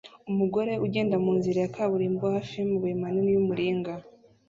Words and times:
Umugore 0.31 0.71
ugenda 0.85 1.15
munzira 1.23 1.57
ya 1.63 1.73
kaburimbo 1.75 2.23
hafi 2.33 2.53
yamabuye 2.59 2.93
manini 3.01 3.29
y'umuringa 3.35 3.93